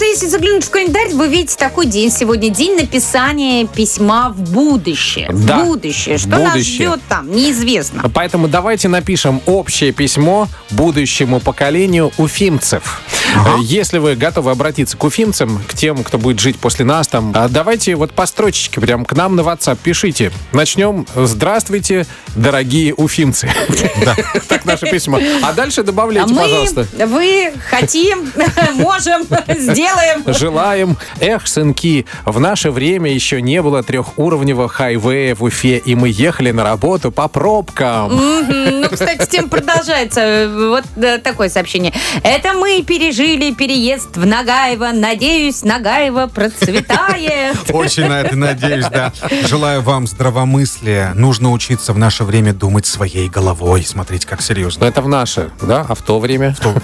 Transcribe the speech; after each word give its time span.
вот 0.00 0.06
если 0.06 0.26
заглянуть 0.28 0.64
в 0.64 0.70
календарь, 0.70 1.10
вы 1.12 1.28
видите 1.28 1.56
такой 1.56 1.86
день 1.86 2.10
сегодня. 2.10 2.48
День 2.48 2.76
написания 2.76 3.66
письма 3.66 4.30
в 4.30 4.52
будущее. 4.52 5.28
Да. 5.32 5.60
В 5.60 5.66
будущее. 5.66 6.18
Что 6.18 6.30
нас 6.30 6.52
Будущее. 6.54 6.88
ждет 6.88 7.00
там, 7.08 7.30
неизвестно. 7.30 8.10
Поэтому 8.12 8.48
давайте 8.48 8.88
напишем 8.88 9.40
общее 9.46 9.92
письмо 9.92 10.48
будущему 10.70 11.40
поколению 11.40 12.12
уфимцев. 12.16 13.02
Э, 13.34 13.56
Если 13.60 13.98
вы 13.98 14.14
готовы 14.16 14.50
обратиться 14.50 14.96
к 14.96 15.04
уфимцам, 15.04 15.62
к 15.68 15.74
тем, 15.74 16.02
кто 16.02 16.18
будет 16.18 16.40
жить 16.40 16.58
после 16.58 16.84
нас 16.84 17.06
там, 17.08 17.32
а 17.34 17.48
давайте 17.48 17.94
вот 17.94 18.12
по 18.12 18.26
строчечке 18.26 18.80
прям 18.80 19.04
к 19.04 19.12
нам 19.14 19.36
на 19.36 19.40
WhatsApp 19.42 19.78
пишите. 19.82 20.32
Начнем. 20.52 21.06
Здравствуйте, 21.14 22.06
дорогие 22.34 22.94
уфимцы. 22.94 23.50
Так 24.48 24.64
наше 24.64 24.90
письмо. 24.90 25.18
А 25.42 25.52
дальше 25.52 25.80
А 25.80 25.84
добавляйте, 25.84 26.32
мы, 26.32 26.40
пожалуйста. 26.42 26.86
вы 27.06 27.52
хотим, 27.68 28.30
можем, 28.74 29.22
сделаем. 29.58 30.24
Желаем. 30.26 30.96
Эх, 31.20 31.46
сынки, 31.46 32.06
в 32.24 32.40
наше 32.40 32.70
время 32.70 33.12
еще 33.12 33.40
не 33.40 33.62
было 33.62 33.82
трехуровневого 33.82 34.68
хайвея 34.68 35.34
в 35.34 35.42
Уфе, 35.44 35.78
и 35.78 35.94
мы 35.94 36.08
ехали 36.08 36.50
на 36.50 36.64
работу 36.64 37.12
по 37.12 37.28
пробкам. 37.28 38.16
Ну, 38.48 38.88
кстати, 38.90 39.28
тем 39.30 39.48
продолжается. 39.48 40.50
Вот 40.52 40.84
э, 41.02 41.18
такое 41.18 41.48
сообщение. 41.48 41.92
Это 42.24 42.52
мы 42.54 42.82
пережили 42.82 43.19
переезд 43.20 44.16
в 44.16 44.24
Нагаево. 44.24 44.90
Надеюсь, 44.92 45.62
Нагаево 45.62 46.26
процветает. 46.26 47.56
Очень 47.72 48.06
на 48.06 48.20
это 48.22 48.36
надеюсь, 48.36 48.86
да. 48.86 49.12
Желаю 49.46 49.82
вам 49.82 50.06
здравомыслия. 50.06 51.12
Нужно 51.14 51.52
учиться 51.52 51.92
в 51.92 51.98
наше 51.98 52.24
время 52.24 52.52
думать 52.52 52.86
своей 52.86 53.28
головой, 53.28 53.84
смотреть 53.84 54.24
как 54.24 54.40
Но 54.40 54.44
серьезно. 54.44 54.84
это 54.84 55.02
в 55.02 55.08
наше, 55.08 55.50
да? 55.60 55.84
А 55.88 55.94
в 55.94 56.02
то 56.02 56.18
время? 56.18 56.54
В 56.54 56.60
то 56.60 56.74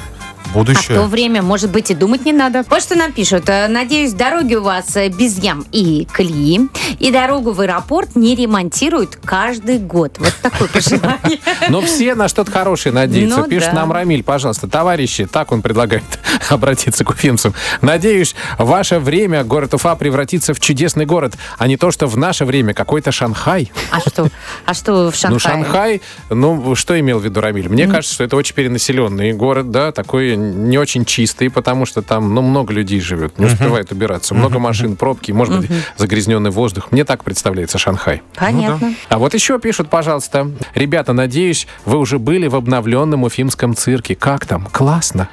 А 0.57 0.63
в 0.63 0.67
то 0.67 0.73
будущее. 0.73 1.07
время, 1.07 1.43
может 1.43 1.71
быть, 1.71 1.91
и 1.91 1.95
думать 1.95 2.25
не 2.25 2.33
надо. 2.33 2.65
Вот 2.69 2.83
что 2.83 2.95
нам 2.97 3.13
пишут. 3.13 3.49
Э, 3.49 3.69
Надеюсь, 3.69 4.13
дороги 4.13 4.55
у 4.55 4.63
вас 4.63 4.97
э, 4.97 5.09
без 5.09 5.39
ям 5.39 5.65
и 5.73 6.07
колеи. 6.11 6.69
И 6.99 7.11
дорогу 7.11 7.53
в 7.53 7.61
аэропорт 7.61 8.17
не 8.17 8.35
ремонтируют 8.35 9.17
каждый 9.25 9.79
год. 9.79 10.17
Вот 10.19 10.35
такое 10.41 10.69
пожелание. 10.69 11.39
Но 11.69 11.81
все 11.83 12.15
на 12.15 12.29
что-то 12.29 12.51
хорошее 12.51 12.95
надеются. 12.95 13.41
Ну 13.41 13.49
Пишет 13.49 13.73
нам 13.73 13.93
Рамиль, 13.93 14.23
пожалуйста, 14.23 14.69
товарищи, 14.69 15.27
так 15.27 15.53
он 15.53 15.63
предлагает 15.63 16.05
обратиться 16.49 17.05
к 17.05 17.11
уфимцам. 17.11 17.55
Надеюсь, 17.83 18.35
ваше 18.59 18.99
время 18.99 19.45
город 19.45 19.75
Уфа 19.75 19.95
превратится 19.97 20.55
в 20.55 20.61
чудесный 20.61 21.07
город, 21.07 21.35
а 21.59 21.67
не 21.67 21.77
то, 21.77 21.91
что 21.91 22.07
в 22.07 22.17
наше 22.17 22.45
время 22.45 22.75
какой-то 22.75 23.13
Шанхай. 23.13 23.71
А 23.91 24.01
что? 24.01 24.29
А 24.65 24.75
что 24.75 25.11
в 25.11 25.17
Шанхае? 25.17 25.33
Ну, 25.33 25.39
Шанхай, 25.39 26.03
ну, 26.31 26.75
что 26.75 26.99
имел 26.99 27.19
в 27.19 27.25
виду 27.25 27.41
Рамиль? 27.41 27.69
Мне 27.69 27.87
кажется, 27.87 28.15
что 28.15 28.25
это 28.25 28.37
очень 28.37 28.55
перенаселенный 28.55 29.33
город, 29.33 29.71
да, 29.71 29.93
такой 29.93 30.37
не 30.53 30.79
очень 30.79 31.05
чистый, 31.05 31.51
потому 31.51 31.87
что 31.87 32.03
там, 32.03 32.35
ну, 32.35 32.43
много 32.43 32.73
людей 32.73 33.01
живет, 33.01 33.39
не 33.39 33.47
успевает 33.47 33.93
убираться, 33.93 34.35
много 34.35 34.59
машин, 34.59 34.97
пробки, 34.97 35.33
может 35.33 35.61
быть, 35.61 35.71
загрязненный 35.97 36.51
воздух. 36.51 36.93
Мне 36.93 37.05
так 37.05 37.25
представляется 37.25 37.79
Шанхай. 37.79 38.23
Понятно. 38.35 38.95
А 39.09 39.19
вот 39.19 39.35
еще 39.35 39.59
пишут, 39.59 39.89
пожалуйста. 39.89 40.51
Ребята, 40.75 41.13
надеюсь, 41.13 41.67
вы 41.85 41.99
уже 41.99 42.19
были 42.19 42.47
в 42.47 42.57
обновленном 42.57 43.25
уфимском 43.25 43.75
цирке. 43.75 44.15
Как 44.15 44.47
там? 44.47 44.67
Классно. 44.73 45.29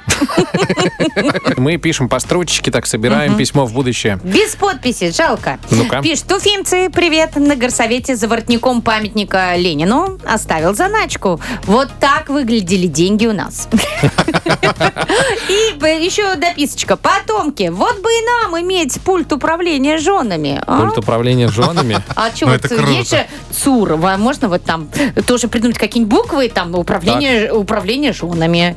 Мы 1.56 1.76
пишем 1.76 2.08
по 2.08 2.18
строчечке, 2.18 2.70
так 2.70 2.86
собираем 2.86 3.36
письмо 3.36 3.66
в 3.66 3.72
будущее. 3.72 4.18
Без 4.22 4.54
подписи, 4.56 5.10
жалко. 5.10 5.58
Ну-ка. 5.70 6.02
Пишет, 6.02 6.30
уфимцы, 6.32 6.90
привет. 6.90 7.36
На 7.36 7.56
горсовете 7.56 8.16
за 8.16 8.28
воротником 8.28 8.82
памятника 8.82 9.56
Ленину 9.56 10.18
оставил 10.24 10.74
заначку. 10.74 11.40
Вот 11.64 11.88
так 12.00 12.28
выглядели 12.28 12.86
деньги 12.86 13.26
у 13.26 13.32
нас. 13.32 13.68
И 14.46 16.04
еще 16.04 16.34
дописочка. 16.36 16.96
Потомки, 16.96 17.68
вот 17.68 18.00
бы 18.00 18.08
и 18.10 18.24
нам 18.42 18.60
иметь 18.60 19.00
пульт 19.02 19.32
управления 19.32 19.98
женами. 19.98 20.62
а? 20.66 20.80
Пульт 20.80 20.98
управления 20.98 21.48
женами. 21.48 21.98
А 22.14 22.30
что, 22.34 22.46
Ну, 22.46 22.52
вот 22.52 22.88
есть 22.90 23.10
же 23.10 23.26
ЦУР, 23.50 23.96
можно 24.18 24.48
вот 24.48 24.64
там 24.64 24.88
тоже 25.26 25.48
придумать 25.48 25.78
какие-нибудь 25.78 26.14
буквы, 26.14 26.48
там 26.48 26.74
управление, 26.74 27.52
управление 27.52 28.12
женами. 28.12 28.76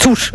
ЦУШ. 0.00 0.32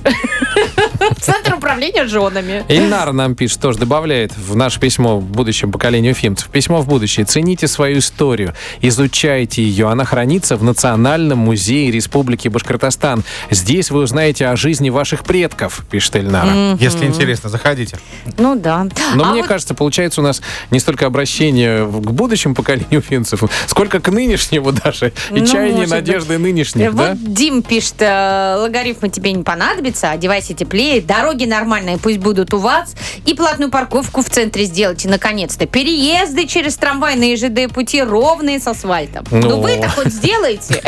Центр 1.20 1.56
управления 1.56 2.06
женами. 2.06 2.66
Ильнар 2.68 3.12
нам 3.14 3.36
пишет, 3.36 3.60
тоже 3.60 3.80
добавляет 3.80 4.36
в 4.38 4.56
наше 4.56 4.80
письмо 4.80 5.20
в 5.20 5.24
будущем 5.24 5.72
поколению 5.72 6.14
уфимцев. 6.14 6.50
Письмо 6.50 6.82
в 6.82 6.88
будущее. 6.88 7.26
Цените 7.26 7.68
свою 7.68 8.00
историю, 8.00 8.54
изучайте 8.82 9.62
ее. 9.62 9.90
Она 9.90 10.06
хранится 10.06 10.58
в 10.58 10.64
Национальном 10.64 11.40
музее 11.40 11.92
Республики 11.92 12.48
Башкортостан. 12.48 13.24
Здесь 13.50 13.92
вы 13.92 14.02
узнаете 14.02 14.48
о 14.48 14.56
жизни 14.56 14.90
ваших 14.90 15.24
предков, 15.24 15.86
пишет 15.90 16.16
Ильнара. 16.16 16.78
Если 16.80 17.06
интересно, 17.06 17.50
заходите. 17.50 17.98
Ну 18.38 18.56
да. 18.56 18.88
Но 19.16 19.24
А 19.26 19.32
мне 19.32 19.42
вот 19.42 19.48
кажется, 19.48 19.74
получается 19.74 20.22
у 20.22 20.24
нас 20.24 20.42
не 20.72 20.80
столько 20.80 21.06
обращение 21.06 21.86
к 21.86 22.12
будущему 22.12 22.56
поколению 22.56 23.02
финцев, 23.02 23.44
сколько 23.68 24.00
к 24.00 24.10
нынешнему 24.10 24.72
даже. 24.72 25.14
И 25.32 25.40
Ну, 25.40 25.46
чаяние 25.46 25.88
надежды 25.88 26.38
нынешних, 26.38 26.92
Вот 26.92 26.98
да? 26.98 27.18
Дим 27.18 27.62
пишет, 27.62 27.96
э, 28.00 28.56
логарифмы 28.58 29.10
тебе 29.10 29.32
не 29.32 29.44
понадобятся, 29.44 30.12
одевайся 30.12 30.54
теплее, 30.54 30.97
дороги 31.06 31.46
нормальные 31.46 31.98
пусть 31.98 32.18
будут 32.18 32.54
у 32.54 32.58
вас, 32.58 32.96
и 33.26 33.34
платную 33.34 33.70
парковку 33.72 34.22
в 34.22 34.30
центре 34.30 34.66
сделайте, 34.66 35.10
наконец-то. 35.10 35.66
Переезды 35.66 36.48
через 36.48 36.76
трамвайные 36.78 37.36
ЖД 37.36 37.74
пути 37.74 38.02
ровные 38.02 38.60
с 38.60 38.68
асфальтом. 38.68 39.26
Ну, 39.32 39.42
Ну. 39.42 39.62
вы-то 39.62 39.90
хоть 39.90 40.08
сделаете. 40.14 40.82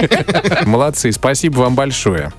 Молодцы, 0.65 1.11
спасибо 1.11 1.59
вам 1.59 1.75
большое. 1.75 2.31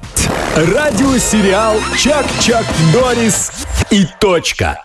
Радиосериал 0.56 1.76
«Чак-Чак 1.96 2.64
Дорис» 2.92 3.52
и 3.90 4.04
точка. 4.20 4.78